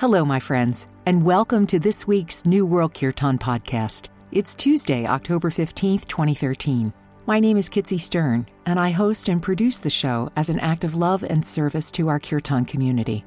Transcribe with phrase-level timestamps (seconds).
[0.00, 4.08] Hello, my friends, and welcome to this week's New World Kirtan podcast.
[4.32, 6.90] It's Tuesday, October 15th, 2013.
[7.26, 10.84] My name is Kitsy Stern, and I host and produce the show as an act
[10.84, 13.26] of love and service to our Kirtan community.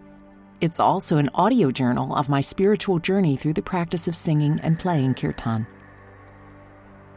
[0.62, 4.80] It's also an audio journal of my spiritual journey through the practice of singing and
[4.80, 5.68] playing Kirtan.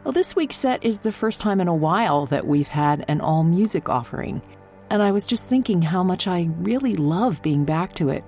[0.03, 3.21] Well, this week's set is the first time in a while that we've had an
[3.21, 4.39] all music offering,
[4.91, 8.23] and I was just thinking how much I really love being back to it.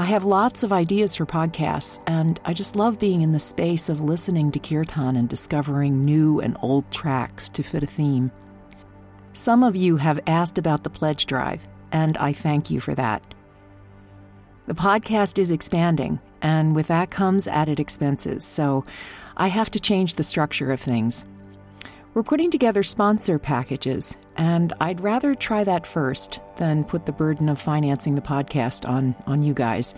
[0.00, 3.88] I have lots of ideas for podcasts, and I just love being in the space
[3.88, 8.30] of listening to kirtan and discovering new and old tracks to fit a theme.
[9.32, 13.24] Some of you have asked about the pledge drive, and I thank you for that.
[14.68, 18.84] The podcast is expanding, and with that comes added expenses, so
[19.36, 21.24] I have to change the structure of things.
[22.18, 27.48] We're putting together sponsor packages, and I'd rather try that first than put the burden
[27.48, 29.94] of financing the podcast on, on you guys.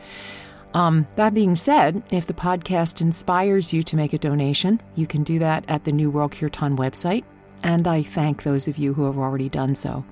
[0.75, 5.25] Um, that being said, if the podcast inspires you to make a donation, you can
[5.25, 7.25] do that at the New World Kirtan website,
[7.63, 10.05] and I thank those of you who have already done so.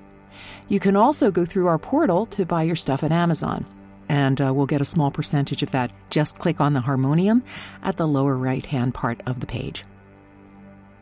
[0.67, 3.67] You can also go through our portal to buy your stuff at Amazon,
[4.09, 5.91] and uh, we'll get a small percentage of that.
[6.09, 7.43] Just click on the harmonium
[7.83, 9.85] at the lower right hand part of the page.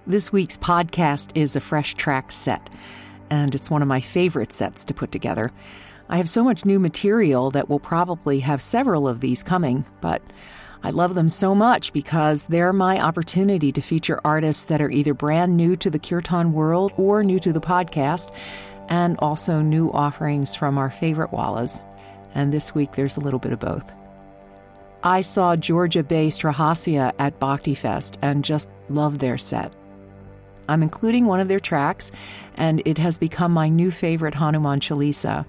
[0.07, 2.69] This week's podcast is a fresh track set,
[3.29, 5.51] and it's one of my favorite sets to put together.
[6.07, 10.21] I have so much new material that we'll probably have several of these coming, but
[10.81, 15.13] I love them so much because they're my opportunity to feature artists that are either
[15.13, 18.33] brand new to the kirtan world or new to the podcast,
[18.87, 21.81] and also new offerings from our favorite wallas.
[22.33, 23.91] And this week there's a little bit of both.
[25.03, 29.73] I saw Georgia based Rahasia at Bhakti Fest and just loved their set.
[30.67, 32.11] I'm including one of their tracks,
[32.55, 35.45] and it has become my new favorite Hanuman Chalisa.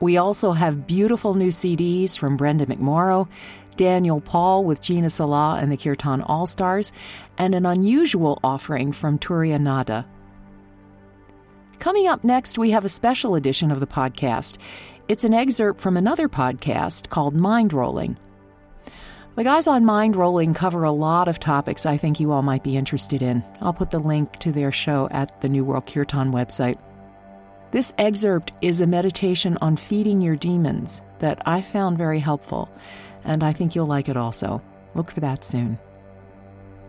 [0.00, 3.28] We also have beautiful new CDs from Brenda McMorrow,
[3.76, 6.92] Daniel Paul with Gina Sala and the Kirtan All Stars,
[7.38, 10.06] and an unusual offering from Turiya Nada.
[11.78, 14.56] Coming up next, we have a special edition of the podcast.
[15.08, 18.18] It's an excerpt from another podcast called Mind Rolling.
[19.36, 22.64] The guys on Mind Rolling cover a lot of topics I think you all might
[22.64, 23.44] be interested in.
[23.60, 26.78] I'll put the link to their show at the New World Kirtan website.
[27.70, 32.68] This excerpt is a meditation on feeding your demons that I found very helpful,
[33.24, 34.60] and I think you'll like it also.
[34.96, 35.78] Look for that soon.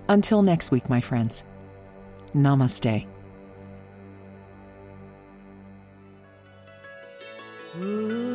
[0.10, 1.44] Until next week, my friends,
[2.34, 3.06] namaste.
[7.78, 8.31] Ooh.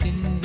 [0.00, 0.39] sin.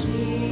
[0.00, 0.49] Jesus.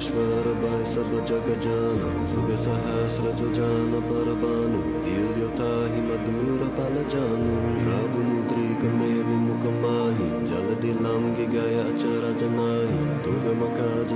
[0.00, 5.34] ईश्वर भय सब जग जान जुग सहस्र जो जान पर बानु दिल
[5.90, 7.56] ही मधुर पल जानु
[7.88, 14.09] रब मुद्रिक मेल मुख माही जल दिलांग गया अचरज नाही दुर्गम काज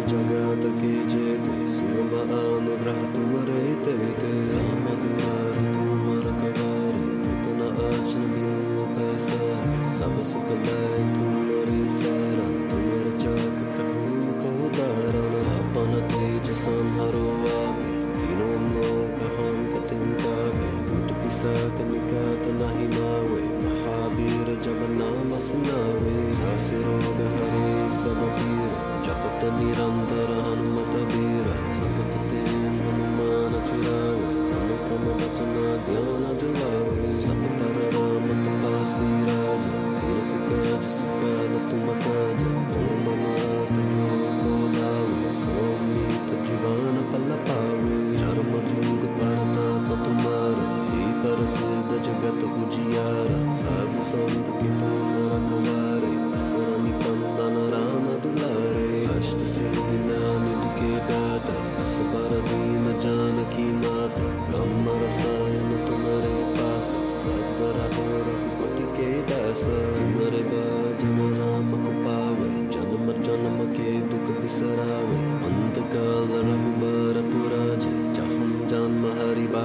[74.62, 76.32] अन्तकाल
[76.64, 79.64] कुमारपुराजे जाहं जान्म हरि वा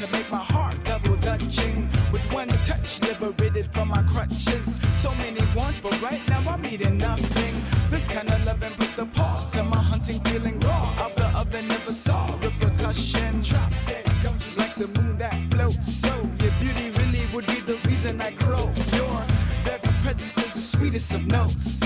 [0.00, 1.86] to make my heart double dutching.
[2.10, 4.78] With one touch, liberated from my crutches.
[4.96, 7.54] So many wants, but right now I'm eating nothing.
[7.90, 10.94] This kind of loving put the pause to my hunting, feeling raw.
[11.02, 13.42] Out the oven, never saw repercussion.
[13.42, 14.06] Drop dead
[14.56, 15.96] like the moon that floats.
[15.96, 18.72] So your beauty really would be the reason I grow.
[18.96, 19.16] Your
[19.64, 21.79] very presence is the sweetest of notes.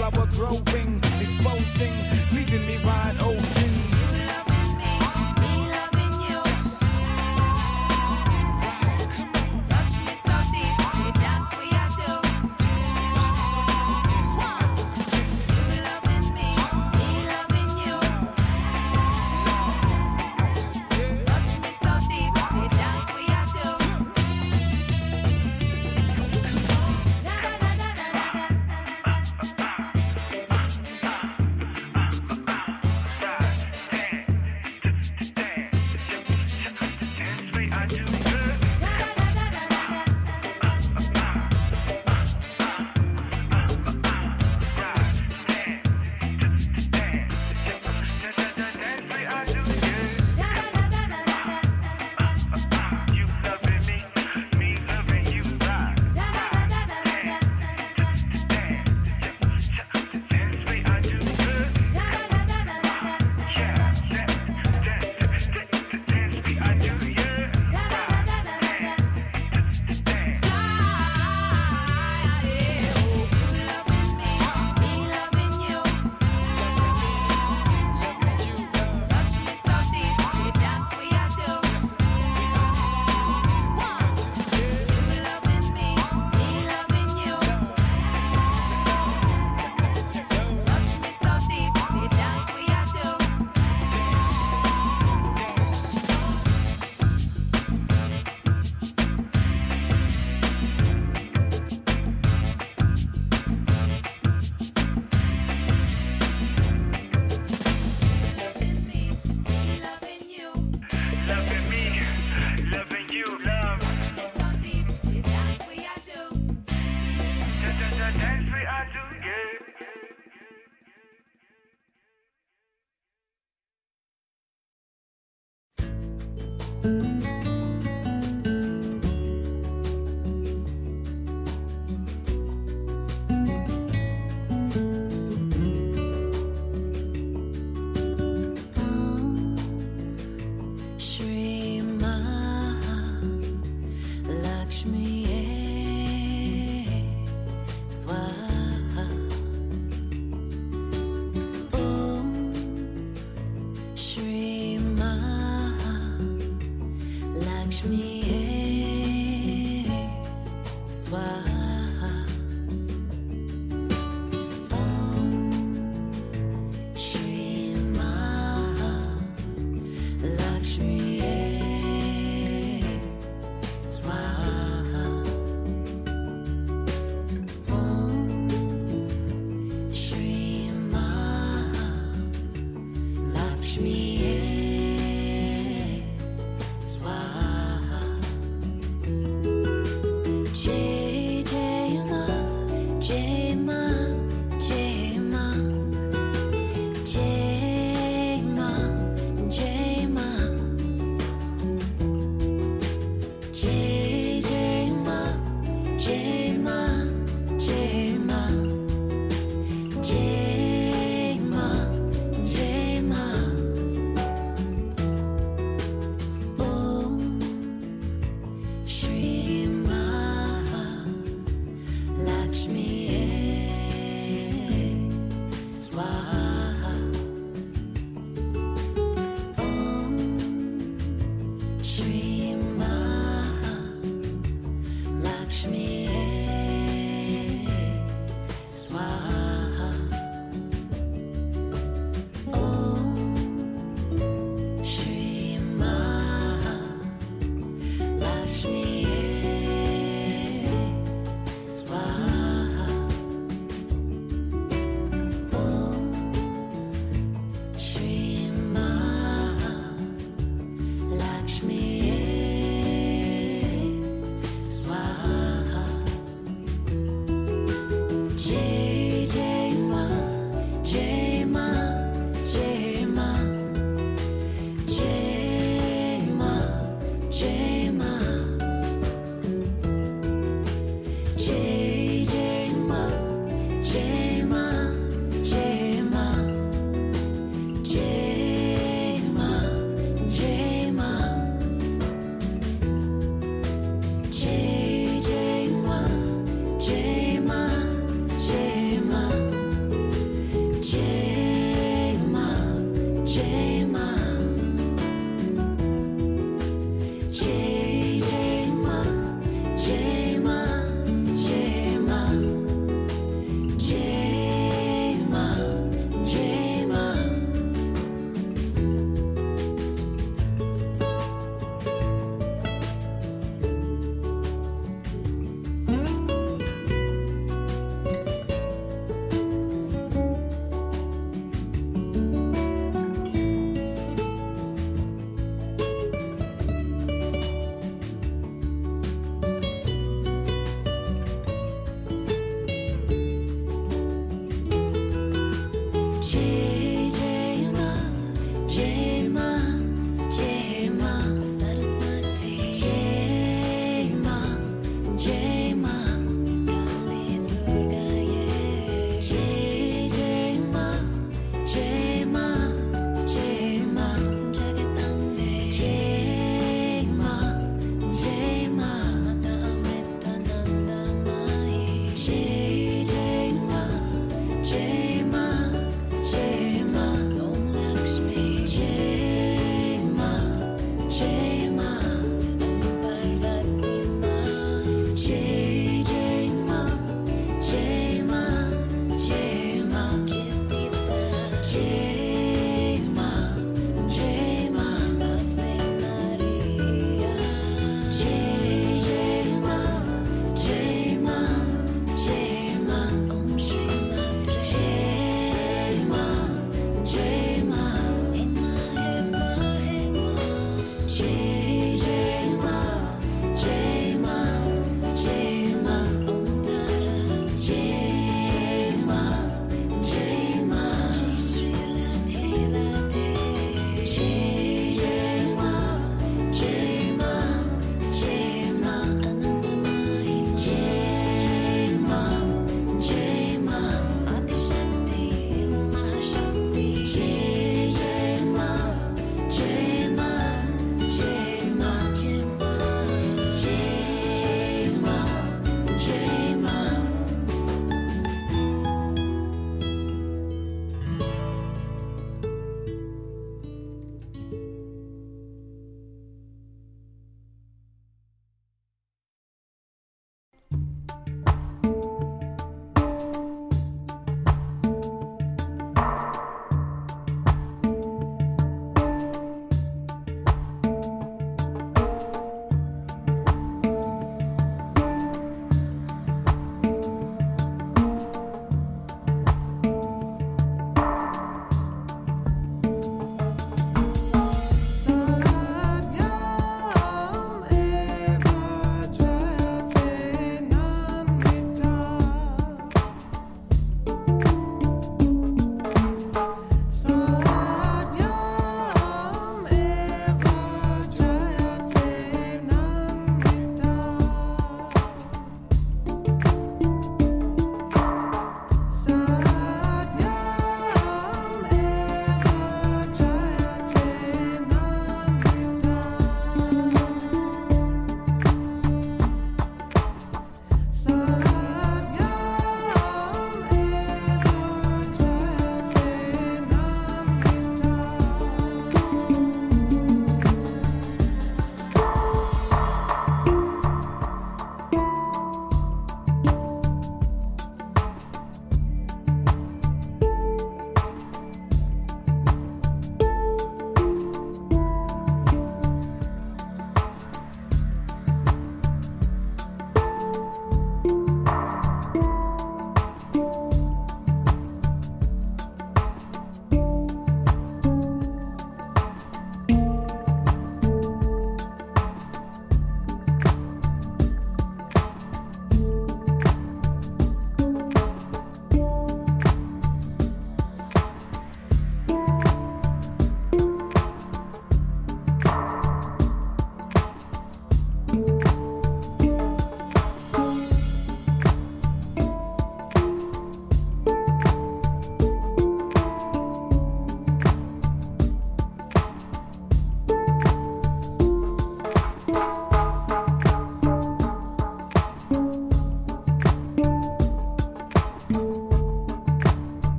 [0.00, 1.92] Flower growing, exposing,
[2.32, 3.49] leaving me wide open.